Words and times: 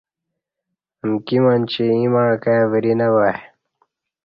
امکی 1.03 1.37
منچی 1.43 1.83
ایں 1.93 2.07
مع 2.13 2.29
کائی 2.43 2.63
وری 2.71 2.93
نہ 2.99 3.07
وا 3.13 3.23
آئی 3.29 3.39